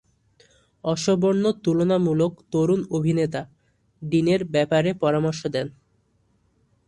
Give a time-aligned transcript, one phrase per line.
[0.83, 3.41] Osborne তুলনামূলক তরুণ অভিনেতা
[4.01, 5.67] ডিনের ব্যাপারে পরামর্শ দেন।